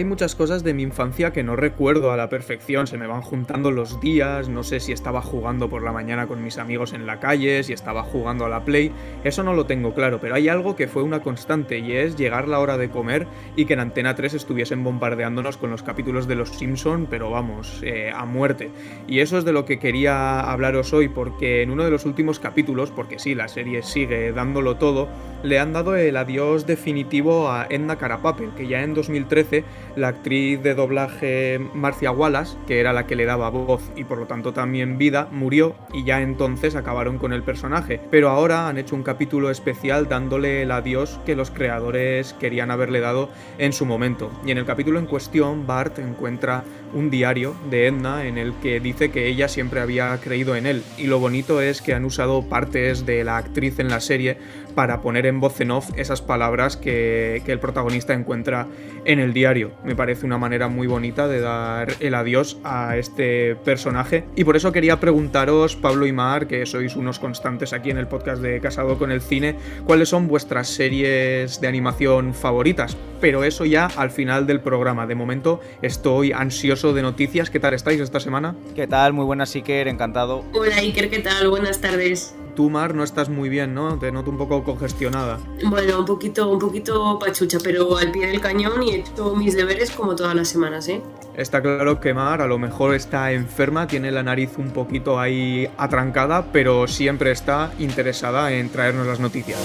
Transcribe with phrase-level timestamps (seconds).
[0.00, 3.20] hay muchas cosas de mi infancia que no recuerdo a la perfección, se me van
[3.20, 7.06] juntando los días, no sé si estaba jugando por la mañana con mis amigos en
[7.06, 8.92] la calle, si estaba jugando a la Play,
[9.24, 12.48] eso no lo tengo claro, pero hay algo que fue una constante y es llegar
[12.48, 13.26] la hora de comer
[13.56, 17.82] y que en Antena 3 estuviesen bombardeándonos con los capítulos de Los Simpson, pero vamos,
[17.82, 18.70] eh, a muerte.
[19.06, 22.40] Y eso es de lo que quería hablaros hoy, porque en uno de los últimos
[22.40, 25.08] capítulos, porque sí, la serie sigue dándolo todo,
[25.42, 29.64] le han dado el adiós definitivo a Edna Carapapel, que ya en 2013
[29.96, 34.18] la actriz de doblaje Marcia Wallace, que era la que le daba voz y por
[34.18, 38.00] lo tanto también vida, murió y ya entonces acabaron con el personaje.
[38.10, 43.00] Pero ahora han hecho un capítulo especial dándole el adiós que los creadores querían haberle
[43.00, 44.30] dado en su momento.
[44.44, 48.80] Y en el capítulo en cuestión, Bart encuentra un diario de Edna en el que
[48.80, 50.82] dice que ella siempre había creído en él.
[50.98, 54.38] Y lo bonito es que han usado partes de la actriz en la serie
[54.74, 58.68] para poner en voz en off esas palabras que, el protagonista encuentra
[59.04, 59.72] en el diario.
[59.84, 64.24] Me parece una manera muy bonita de dar el adiós a este personaje.
[64.36, 68.06] Y por eso quería preguntaros, Pablo y Mar, que sois unos constantes aquí en el
[68.06, 72.96] podcast de Casado con el Cine, cuáles son vuestras series de animación favoritas.
[73.20, 75.06] Pero eso ya al final del programa.
[75.06, 77.50] De momento estoy ansioso de noticias.
[77.50, 78.54] ¿Qué tal estáis esta semana?
[78.74, 79.12] ¿Qué tal?
[79.12, 80.44] Muy buenas, Iker, encantado.
[80.52, 81.48] Hola, Iker, ¿qué tal?
[81.48, 82.34] Buenas tardes.
[82.60, 83.98] Tú, Mar, no estás muy bien, ¿no?
[83.98, 85.38] Te noto un poco congestionada.
[85.64, 89.56] Bueno, un poquito, un poquito pachucha, pero al pie del cañón y he hecho mis
[89.56, 91.00] deberes como todas las semanas, ¿eh?
[91.34, 95.70] Está claro que Mar a lo mejor está enferma, tiene la nariz un poquito ahí
[95.78, 99.58] atrancada, pero siempre está interesada en traernos las noticias.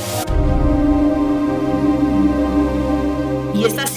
[3.54, 3.88] Y esta ha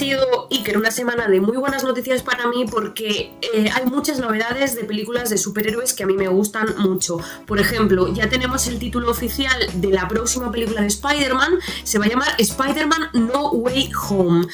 [0.69, 4.83] Iker, una semana de muy buenas noticias para mí porque eh, hay muchas novedades de
[4.83, 7.19] películas de superhéroes que a mí me gustan mucho.
[7.45, 11.53] Por ejemplo, ya tenemos el título oficial de la próxima película de Spider-Man,
[11.83, 14.47] se va a llamar Spider-Man No Way Home.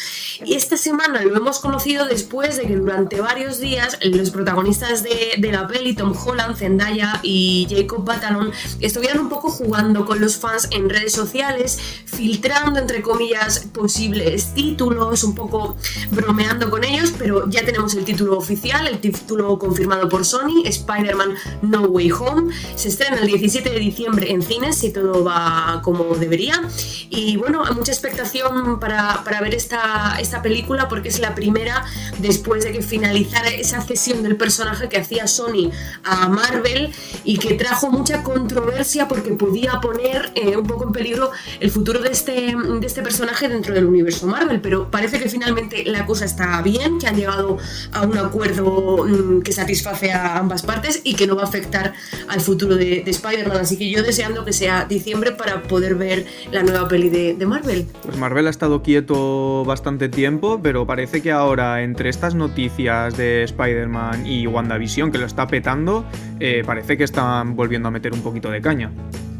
[0.44, 5.36] Y esta semana lo hemos conocido después de que durante varios días los protagonistas de,
[5.38, 10.38] de la peli, Tom Holland, Zendaya y Jacob Batalon, estuvieran un poco jugando con los
[10.38, 15.78] fans en redes sociales, filtrando entre comillas posibles títulos un poco
[16.12, 21.36] bromeando con ellos, pero ya tenemos el título oficial, el título confirmado por Sony, Spider-Man
[21.62, 22.54] No Way Home.
[22.76, 26.62] Se estrena el 17 de diciembre en cines, si todo va como debería.
[27.10, 31.86] Y bueno, mucha expectación para, para ver esta, esta película porque es la primera
[32.20, 35.72] después de que finalizara esa cesión del personaje que hacía Sony
[36.04, 41.32] a Marvel y que trajo mucha controversia porque podía poner eh, un poco en peligro
[41.60, 44.62] el futuro de este, de este personaje dentro del universo Marvel.
[44.62, 47.58] Pero parece que finalmente la cosa está bien, que han llegado
[47.92, 51.94] a un acuerdo mm, que satisface a ambas partes y que no va a afectar
[52.28, 53.58] al futuro de, Spider-Man.
[53.58, 57.86] Así que yo deseando que sea diciembre para poder ver la nueva peli de, Marvel.
[58.02, 63.44] Pues Marvel ha estado quieto bastante tiempo, pero parece que ahora entre estas noticias de
[63.44, 66.06] Spider-Man y WandaVision que lo está petando,
[66.40, 68.92] eh, parece que están volviendo a meter un poquito de caña.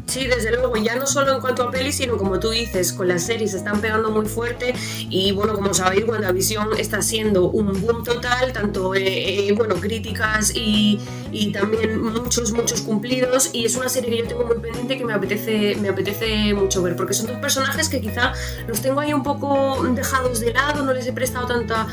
[0.06, 3.08] Sí, desde luego, ya no solo en cuanto a pelis, sino como tú dices, con
[3.08, 4.72] las series se están pegando muy fuerte
[5.10, 10.54] y bueno, como sabéis, WandaVision está siendo un boom total, tanto eh, eh, bueno, críticas
[10.54, 11.00] y,
[11.32, 15.04] y, también muchos, muchos cumplidos y es una serie que yo tengo muy pendiente que
[15.04, 18.32] me apetece, me apetece mucho ver, porque son dos personajes que quizá
[18.68, 21.88] los tengo ahí un poco dejados de lado, no les he prestado tanta,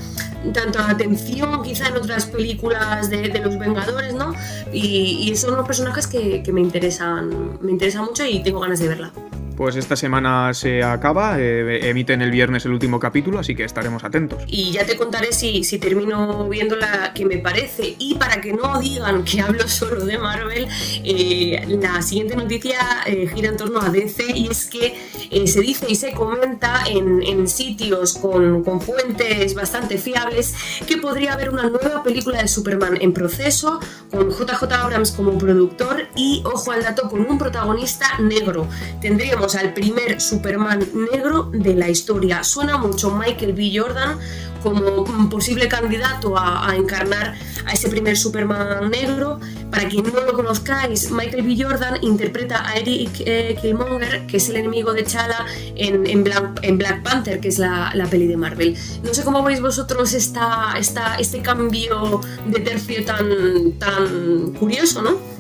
[0.52, 4.34] tanta atención quizá en otras películas de, de los Vengadores, ¿no?
[4.72, 8.80] Y, y, son unos personajes que, que me interesan, me interesan mucho y tengo ganas
[8.80, 9.12] de verla.
[9.56, 14.04] Pues esta semana se acaba, eh, emiten el viernes el último capítulo, así que estaremos
[14.04, 14.42] atentos.
[14.48, 17.96] Y ya te contaré si, si termino viendo la que me parece.
[18.00, 20.68] Y para que no digan que hablo solo de Marvel,
[21.04, 24.96] eh, la siguiente noticia eh, gira en torno a DC y es que
[25.46, 30.54] se dice y se comenta en, en sitios con, con, fuentes bastante fiables
[30.88, 33.80] que podría haber una nueva película de Superman en proceso,
[34.12, 38.68] con JJ Abrams como productor y, ojo al dato, con un protagonista negro.
[39.02, 40.80] Tendríamos al primer Superman
[41.12, 42.46] negro de la historia.
[42.46, 43.72] Suena mucho Michael B.
[43.76, 44.18] Jordan
[44.64, 47.36] como un posible candidato a, encarnar
[47.66, 49.42] a ese primer Superman negro.
[49.70, 51.62] Para quien no lo conozcáis, Michael B.
[51.62, 55.46] Jordan interpreta a Eric eh, Killmonger, que es el enemigo de Chala
[55.76, 58.78] en, Black, Panther, que es la, peli de Marvel.
[59.04, 65.33] No sé cómo veis vosotros esta, este cambio de tercio tan, tan curioso, ¿no?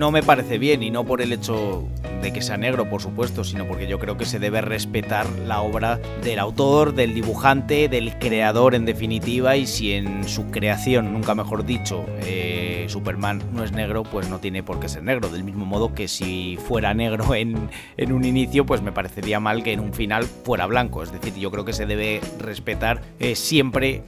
[0.00, 1.86] No me parece bien y no por el hecho
[2.22, 5.60] de que sea negro, por supuesto, sino porque yo creo que se debe respetar la
[5.60, 11.34] obra del autor, del dibujante, del creador en definitiva y si en su creación, nunca
[11.34, 15.28] mejor dicho, eh, Superman no es negro, pues no tiene por qué ser negro.
[15.28, 17.68] Del mismo modo que si fuera negro en,
[17.98, 21.02] en un inicio, pues me parecería mal que en un final fuera blanco.
[21.02, 24.02] Es decir, yo creo que se debe respetar eh, siempre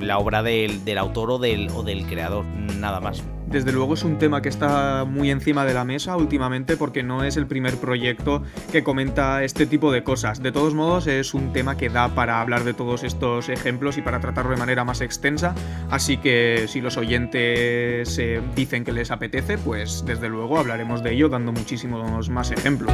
[0.00, 3.22] la obra del, del autor o del, o del creador, nada más.
[3.46, 7.22] Desde luego es un tema que está muy encima de la mesa últimamente porque no
[7.24, 10.42] es el primer proyecto que comenta este tipo de cosas.
[10.42, 14.02] De todos modos es un tema que da para hablar de todos estos ejemplos y
[14.02, 15.54] para tratarlo de manera más extensa.
[15.90, 21.12] Así que si los oyentes eh, dicen que les apetece, pues desde luego hablaremos de
[21.12, 22.92] ello dando muchísimos más ejemplos.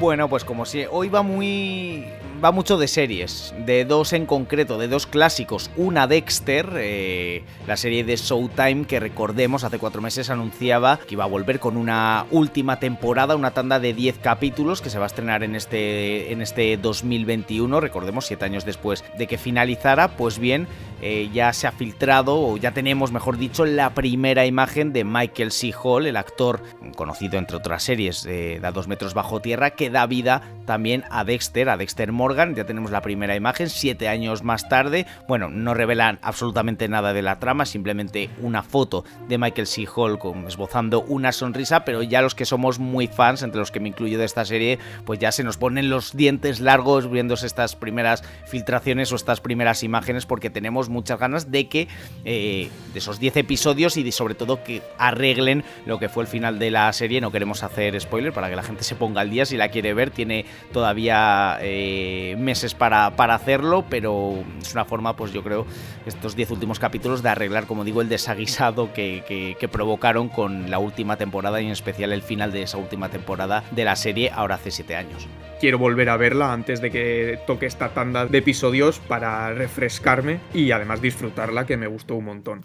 [0.00, 2.06] Bueno, pues como si hoy va muy
[2.42, 5.70] va mucho de series, de dos en concreto, de dos clásicos.
[5.76, 11.24] Una Dexter, eh, la serie de Showtime que recordemos hace cuatro meses anunciaba que iba
[11.24, 15.08] a volver con una última temporada, una tanda de 10 capítulos que se va a
[15.08, 20.16] estrenar en este, en este 2021, recordemos siete años después de que finalizara.
[20.16, 20.66] Pues bien,
[21.02, 25.52] eh, ya se ha filtrado, o ya tenemos, mejor dicho, la primera imagen de Michael
[25.52, 25.72] C.
[25.82, 26.62] Hall, el actor
[26.96, 31.24] conocido entre otras series de A dos metros bajo tierra, que da vida también a
[31.24, 35.06] Dexter, a Dexter Moore ya tenemos la primera imagen, siete años más tarde.
[35.26, 39.86] Bueno, no revelan absolutamente nada de la trama, simplemente una foto de Michael C.
[39.94, 43.88] Hall esbozando una sonrisa, pero ya los que somos muy fans, entre los que me
[43.88, 48.22] incluyo de esta serie, pues ya se nos ponen los dientes largos viéndose estas primeras
[48.46, 51.88] filtraciones o estas primeras imágenes, porque tenemos muchas ganas de que
[52.24, 56.58] eh, de esos 10 episodios y sobre todo que arreglen lo que fue el final
[56.58, 57.20] de la serie.
[57.20, 59.94] No queremos hacer spoiler para que la gente se ponga al día si la quiere
[59.94, 60.10] ver.
[60.10, 65.66] Tiene todavía eh, meses para, para, hacerlo, pero es una forma, pues yo creo,
[66.06, 69.24] estos 10 últimos capítulos de arreglar, como digo, el desaguisado que,
[69.58, 73.62] que, provocaron con la última temporada y en especial el final de esa última temporada
[73.70, 75.28] de la serie ahora hace 7 años.
[75.60, 80.72] Quiero volver a verla antes de que toque esta tanda de episodios para refrescarme y
[80.80, 82.64] además disfrutarla, que me gustó un montón.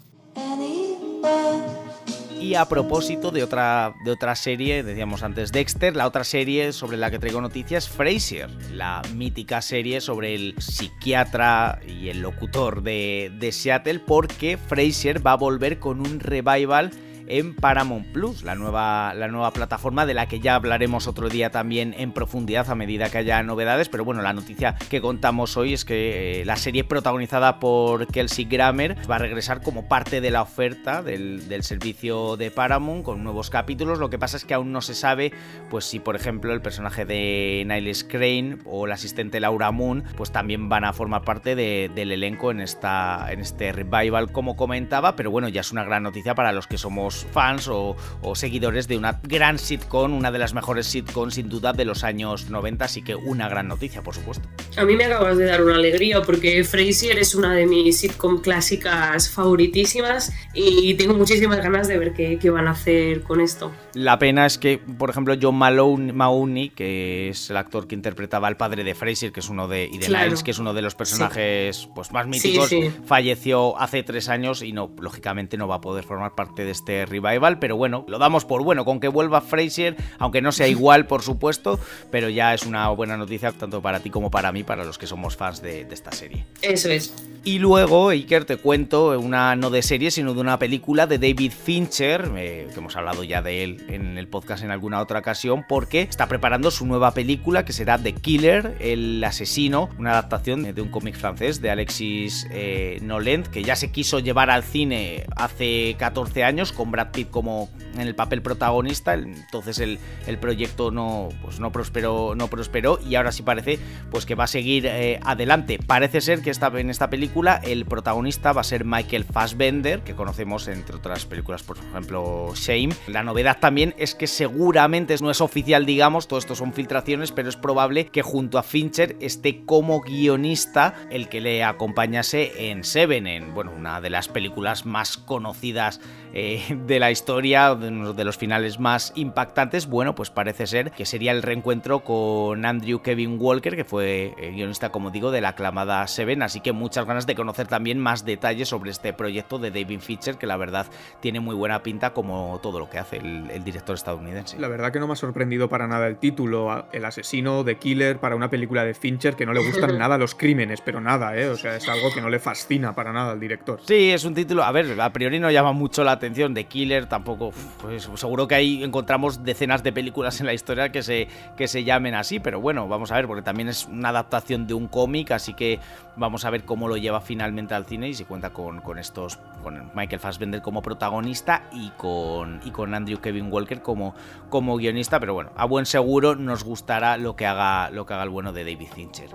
[2.40, 6.96] Y a propósito de otra, de otra serie, decíamos antes Dexter, la otra serie sobre
[6.96, 13.32] la que traigo noticias, Frasier, la mítica serie sobre el psiquiatra y el locutor de,
[13.38, 16.92] de Seattle, porque Frasier va a volver con un revival
[17.28, 21.50] en Paramount Plus, la nueva, la nueva plataforma de la que ya hablaremos otro día
[21.50, 23.88] también en profundidad a medida que haya novedades.
[23.88, 28.44] Pero bueno, la noticia que contamos hoy es que eh, la serie protagonizada por Kelsey
[28.44, 33.50] Grammer va a regresar como parte de la oferta del, servicio de Paramount con nuevos
[33.50, 33.98] capítulos.
[33.98, 35.32] Lo que pasa es que aún no se sabe,
[35.70, 40.30] pues si por ejemplo el personaje de Niles Crane o el asistente Laura Moon, pues
[40.30, 45.16] también van a formar parte del elenco en, esta, en este revival, como comentaba.
[45.16, 47.96] Pero bueno, ya es una gran noticia para los que somos fans o,
[48.34, 52.50] seguidores de una gran sitcom, una de las mejores sitcoms sin duda de los años
[52.50, 54.48] 90, así que una gran noticia, por supuesto.
[54.76, 58.42] A mí me acabas de dar una alegría porque Frasier es una de mis sitcom
[58.42, 63.72] clásicas favoritísimas y tengo muchísimas ganas de ver qué, van a hacer con esto.
[63.94, 68.48] La pena es que, por ejemplo, John Malone, Mahoney, que es el actor que interpretaba
[68.48, 70.82] al padre de Frasier, que es uno de, y de Niles, que es uno de
[70.82, 72.70] los personajes pues, más míticos,
[73.06, 77.06] falleció hace tres años y no, lógicamente no va a poder formar parte de este
[77.06, 81.06] revival, pero bueno, lo damos por bueno, con que vuelva Fraser, aunque no sea igual,
[81.06, 81.80] por supuesto,
[82.10, 85.06] pero ya es una buena noticia tanto para ti como para mí, para los que
[85.06, 86.44] somos fans de, esta serie.
[86.62, 87.14] Eso es.
[87.44, 91.52] Y luego, Iker, te cuento una no de serie, sino de una película de David
[91.52, 95.64] Fincher, eh, que hemos hablado ya de él en el podcast en alguna otra ocasión,
[95.68, 100.82] porque está preparando su nueva película que será The Killer, el asesino, una adaptación de
[100.82, 105.94] un cómic francés de Alexis eh, Nolent, que ya se quiso llevar al cine hace
[105.98, 109.98] 14 años con Brad Pitt como en el papel protagonista, entonces el,
[110.38, 113.78] proyecto no, pues no, prosperó, no prosperó y ahora sí parece
[114.10, 115.78] pues que va a seguir eh, adelante.
[115.78, 120.14] Parece ser que esta, en esta película el protagonista va a ser Michael Fassbender, que
[120.14, 122.94] conocemos entre otras películas, por ejemplo Shame.
[123.06, 127.50] La novedad también es que seguramente no es oficial, digamos, todo esto son filtraciones, pero
[127.50, 133.26] es probable que junto a Fincher esté como guionista el que le acompañase en Seven,
[133.26, 136.00] en bueno, una de las películas más conocidas
[136.38, 140.90] eh, de la historia, de uno de los finales más impactantes, bueno, pues parece ser
[140.90, 145.40] que sería el reencuentro con Andrew Kevin Walker, que fue eh, guionista, como digo, de
[145.40, 149.58] la aclamada Seven, así que muchas ganas de conocer también más detalles sobre este proyecto
[149.58, 150.84] de David Fincher, que la verdad
[151.20, 154.60] tiene muy buena pinta como todo lo que hace el, el director estadounidense.
[154.60, 158.18] La verdad que no me ha sorprendido para nada el título, el asesino de Killer
[158.18, 161.48] para una película de Fincher que no le gustan nada los crímenes, pero nada, ¿eh?
[161.48, 163.80] O sea, es algo que no le fascina para nada al director.
[163.86, 167.06] Sí, es un título, a ver, a priori no llama mucho la atención de Killer,
[167.06, 171.68] tampoco, pues seguro que ahí encontramos decenas de películas en la historia que se, que
[171.68, 174.88] se llamen así, pero bueno, vamos a ver, porque también es una adaptación de un
[174.88, 175.78] cómic, así que
[176.16, 179.38] vamos a ver cómo lo lleva finalmente al cine y si cuenta con, con estos,
[179.62, 184.14] con Michael Fassbender como protagonista y con, y con Andrew Kevin Walker como,
[184.48, 188.24] como guionista, pero bueno, a buen seguro nos gustará lo que haga, lo que haga
[188.24, 189.30] el bueno de David Fincher.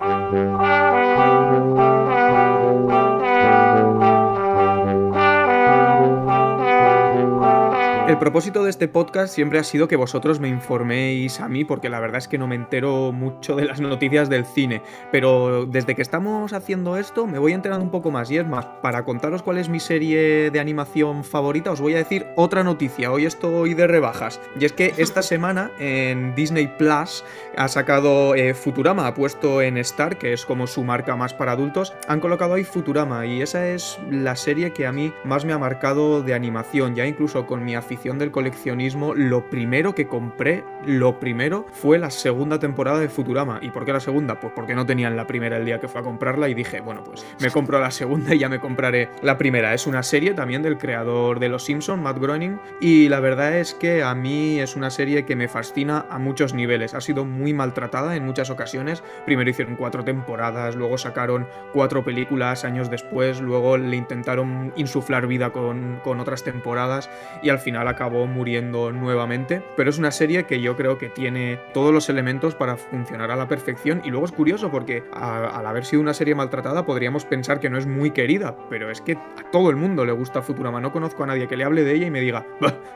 [8.12, 11.88] El propósito de este podcast siempre ha sido que vosotros me informéis a mí, porque
[11.88, 15.94] la verdad es que no me entero mucho de las noticias del cine, pero desde
[15.94, 18.30] que estamos haciendo esto me voy enterando un poco más.
[18.30, 21.96] Y es más, para contaros cuál es mi serie de animación favorita, os voy a
[21.96, 27.24] decir otra noticia, hoy estoy de rebajas, y es que esta semana en Disney Plus
[27.56, 31.52] ha sacado eh, Futurama, ha puesto en Star, que es como su marca más para
[31.52, 33.24] adultos, han colocado ahí Futurama.
[33.24, 37.06] Y esa es la serie que a mí más me ha marcado de animación, ya
[37.06, 42.58] incluso con mi afición del coleccionismo, lo primero que compré, lo primero, fue la segunda
[42.58, 43.60] temporada de Futurama.
[43.62, 44.40] ¿Y por qué la segunda?
[44.40, 47.04] Pues porque no tenían la primera el día que fue a comprarla y dije, bueno,
[47.04, 49.72] pues me compro la segunda y ya me compraré la primera.
[49.72, 53.72] Es una serie también del creador de Los Simpson, Matt Groening, y la verdad es
[53.72, 56.94] que a mí es una serie que me fascina a muchos niveles.
[56.94, 59.04] Ha sido muy maltratada en muchas ocasiones.
[59.24, 65.50] Primero hicieron cuatro temporadas, luego sacaron cuatro películas años después, luego le intentaron insuflar vida
[65.50, 67.08] con, con otras temporadas
[67.44, 71.58] y al final acabó muriendo nuevamente, pero es una serie que yo creo que tiene
[71.72, 75.84] todos los elementos para funcionar a la perfección y luego es curioso porque al haber
[75.84, 79.50] sido una serie maltratada podríamos pensar que no es muy querida, pero es que a
[79.50, 82.06] todo el mundo le gusta Futurama, no conozco a nadie que le hable de ella
[82.06, 82.46] y me diga,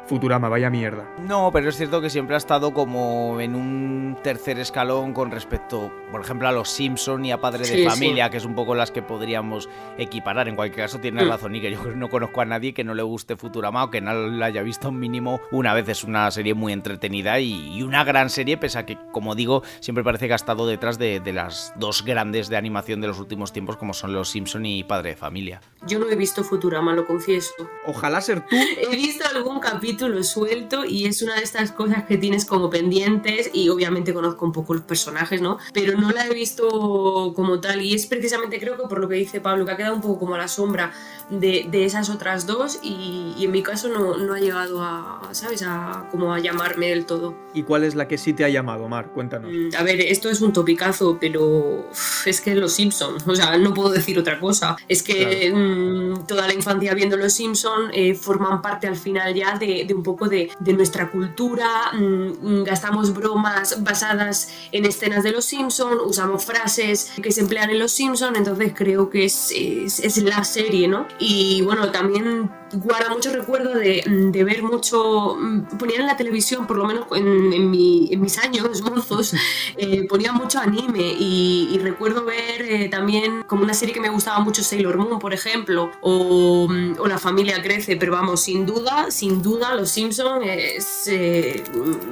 [0.07, 1.05] Futurama, vaya mierda.
[1.19, 5.93] No, pero es cierto que siempre ha estado como en un tercer escalón con respecto,
[6.11, 8.91] por ejemplo, a los Simpson y a Padre de Familia, que es un poco las
[8.91, 10.49] que podríamos equiparar.
[10.49, 11.29] En cualquier caso, tiene mm.
[11.29, 14.01] razón y que yo no conozco a nadie que no le guste Futurama o que
[14.01, 15.89] no la haya visto mínimo una vez.
[15.89, 20.05] Es una serie muy entretenida y, una gran serie, pese a que, como digo, siempre
[20.05, 23.77] parece que ha estado detrás de, las dos grandes de animación de los últimos tiempos,
[23.77, 25.61] como son Los Simpson y Padre de Familia.
[25.87, 27.53] Yo no he visto Futurama, lo confieso.
[27.87, 28.57] Ojalá ser tú.
[28.91, 33.51] He visto algún capítulo suelto y es una de estas cosas que tienes como pendientes
[33.53, 35.59] y obviamente conozco un poco los personajes, ¿no?
[35.73, 39.17] Pero no la he visto como tal y es precisamente creo que por lo que
[39.17, 40.93] dice Pablo, que ha quedado un poco como a la sombra
[41.31, 45.63] de, esas otras dos y, en mi caso no, no ha llegado a ¿sabes?
[45.63, 47.35] A, como a llamarme del todo.
[47.55, 49.11] ¿Y cuál es la que sí te ha llamado, Mar?
[49.13, 49.51] Cuéntanos.
[49.53, 51.89] Mm, a ver, esto es un topicazo, pero
[52.25, 54.77] es que Los Simpson, o sea, no puedo decir otra cosa.
[54.89, 59.59] Es que mm, toda la infancia viendo Los Simpson eh, forman parte al final ya
[59.59, 65.99] de, un poco de, nuestra cultura, mm, gastamos bromas basadas en escenas de Los Simpson,
[66.05, 70.45] usamos frases que se emplean en Los Simpson, entonces creo que es, es, es la
[70.45, 71.07] serie, ¿no?
[71.19, 76.67] Y bueno, también guarda mucho recuerdo de, de, ver mucho, mm, ponían en la televisión,
[76.67, 79.35] por lo menos en, en, mis años mozos,
[79.77, 84.41] eh, ponían mucho anime y, recuerdo ver eh, también como una serie que me gustaba
[84.41, 89.11] mucho Sailor Moon, por ejemplo, o, mm, o La familia crece, pero vamos, sin duda,
[89.11, 91.63] sin duda, Los Simpsons es, eh,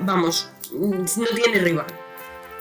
[0.03, 1.87] vamos, no tiene rival.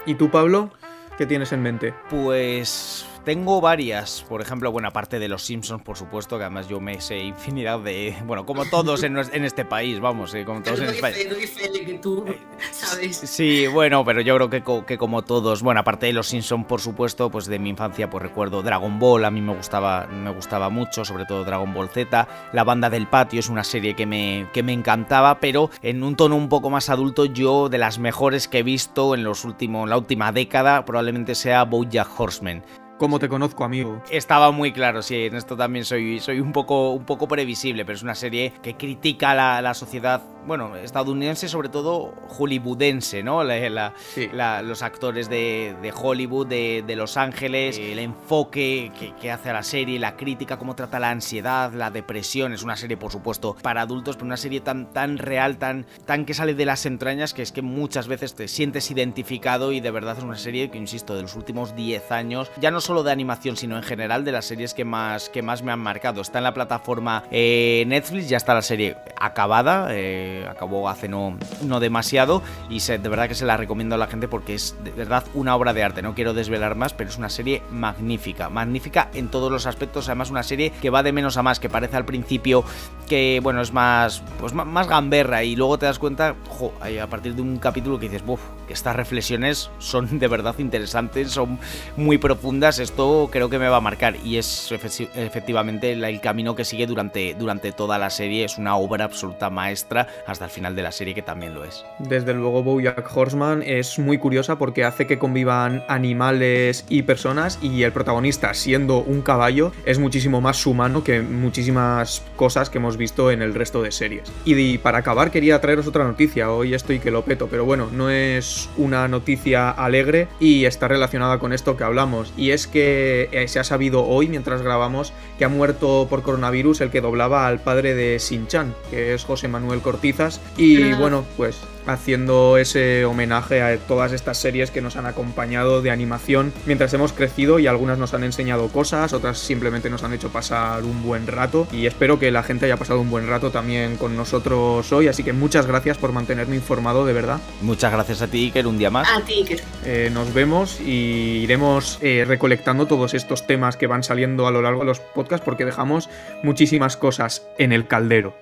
[0.05, 0.71] ¿Y tú, Pablo?
[1.17, 1.93] ¿Qué tienes en mente?
[2.09, 6.80] Pues tengo varias, por ejemplo, bueno, aparte de los Simpsons, por supuesto, que además yo
[6.80, 10.89] me sé infinidad de, bueno, como todos en, este país, vamos, eh, como todos en
[10.89, 11.15] España.
[11.15, 12.25] que tú
[12.72, 13.18] sabes.
[13.18, 16.82] Sí, bueno, pero yo creo que, que, como todos, bueno, aparte de los Simpsons, por
[16.82, 20.70] supuesto, pues de mi infancia, pues recuerdo Dragon Ball, a mí me gustaba, me gustaba
[20.70, 24.48] mucho, sobre todo Dragon Ball Z, La Banda del Patio es una serie que me,
[24.53, 28.48] que me encantaba, pero en un tono un poco más adulto, yo de las mejores
[28.48, 32.63] que he visto en los últimos, la última década, probablemente sea BoJack Horseman.
[32.97, 34.01] Como te conozco, amigo.
[34.09, 37.95] Estaba muy claro, sí, en esto también soy, soy un, poco, un poco previsible, pero
[37.95, 43.43] es una serie que critica la, la sociedad bueno, estadounidense, sobre todo hollywoodense, ¿no?
[43.43, 50.15] los actores de, Hollywood, de, Los Ángeles, el enfoque que, hace a la serie, la
[50.15, 52.53] crítica, cómo trata la ansiedad, la depresión.
[52.53, 56.25] Es una serie, por supuesto, para adultos, pero una serie tan, tan real, tan, tan
[56.25, 59.91] que sale de las entrañas, que es que muchas veces te sientes identificado y de
[59.91, 63.12] verdad es una serie que, insisto, de los últimos 10 años, ya no solo de
[63.12, 66.22] animación, sino en general de las series que más, que más me han marcado.
[66.22, 71.38] Está en la plataforma eh, Netflix, ya está la serie acabada, eh, acabó hace no,
[71.63, 74.92] no demasiado y de verdad que se la recomiendo a la gente porque es de
[74.92, 76.02] verdad una obra de arte.
[76.02, 80.10] No quiero desvelar más, pero es una serie magnífica, magnífica en todos los aspectos.
[80.10, 82.63] Además, una serie que va de menos a más, que parece al principio
[83.08, 87.36] que, bueno, es más, pues más gamberra y luego te das cuenta, jo, a partir
[87.36, 91.60] de un capítulo que dices, buf, que estas reflexiones son de verdad interesantes, son
[91.96, 96.65] muy profundas, esto creo que me va a marcar y es efectivamente el, camino que
[96.65, 100.84] sigue durante, durante toda la serie, es una obra absoluta maestra hasta el final de
[100.84, 101.86] la serie que también lo es.
[102.00, 107.84] Desde luego Bojack Horseman es muy curiosa porque hace que convivan animales y personas y
[107.84, 113.32] el protagonista siendo un caballo es muchísimo más humano que muchísimas cosas que hemos visto
[113.32, 114.32] en el resto de series.
[114.46, 118.10] Y para acabar quería traeros otra noticia, hoy estoy que lo peto, pero bueno, no
[118.10, 122.34] es una noticia alegre y está relacionada con esto que hablamos.
[122.38, 126.82] Y es que eh, se ha sabido hoy, mientras grabamos, que ha muerto por coronavirus
[126.82, 130.39] el que doblaba al padre de Sin-Chan, que es José Manuel Cortizas.
[130.58, 135.92] Y bueno, pues haciendo ese homenaje a todas estas series que nos han acompañado de
[135.92, 140.30] animación mientras hemos crecido y algunas nos han enseñado cosas, otras simplemente nos han hecho
[140.30, 143.98] pasar un buen rato y espero que la gente haya pasado un buen rato también
[143.98, 147.40] con nosotros hoy, así que muchas gracias por mantenerme informado de verdad.
[147.62, 149.08] Muchas gracias a ti Iker, un día más.
[149.10, 149.62] A ti Iker.
[149.86, 154.62] Eh, nos vemos y iremos eh, recolectando todos estos temas que van saliendo a lo
[154.62, 156.10] largo de los podcasts porque dejamos
[156.44, 158.36] muchísimas cosas en el caldero.